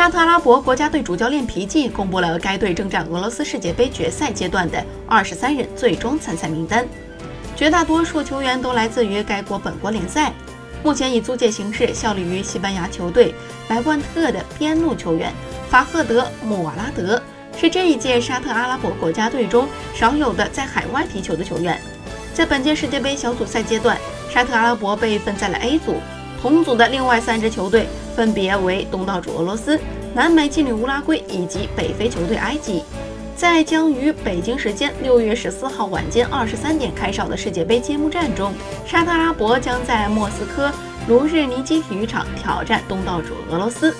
[0.00, 6.88] 沙特阿拉伯国家队主教练皮季公布了该队征战俄罗斯世界杯决赛阶段的二十三人最终参赛名单，
[7.54, 10.32] 绝大多数球员都来自于该国本国联赛。
[10.82, 13.34] 目前以租借形式效力于西班牙球队
[13.68, 15.30] 莱万特的边路球员
[15.68, 17.22] 法赫德·穆瓦拉德，
[17.54, 21.78] 是这一届沙特阿拉伯国家队中少有的在海外踢球的球员。
[22.32, 23.98] 在本届世界杯小组赛阶段，
[24.32, 25.96] 沙特阿拉伯被分在了 A 组，
[26.40, 27.86] 同组的另外三支球队。
[28.20, 29.80] 分别为东道主俄罗斯、
[30.12, 32.82] 南美劲旅乌拉圭以及北非球队埃及。
[33.34, 38.52] 在将于北京时间六月十四号晚间二十三点开哨的世界杯揭幕战中，
[38.84, 40.70] 沙特阿拉伯将在莫斯科
[41.08, 43.96] 卢日尼基体育场挑战东道主俄罗斯。